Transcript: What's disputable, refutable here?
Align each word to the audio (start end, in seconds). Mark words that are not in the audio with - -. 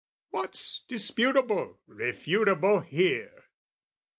What's 0.31 0.79
disputable, 0.87 1.79
refutable 1.87 2.83
here? 2.83 3.43